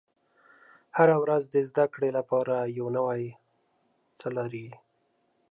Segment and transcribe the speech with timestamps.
[0.97, 3.21] •هره ورځ د زده کړې لپاره یو نوی
[4.19, 4.67] څه لري.